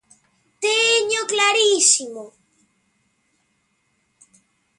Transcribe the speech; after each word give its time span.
Téñoo 0.61 1.29
clarísimo. 1.33 2.23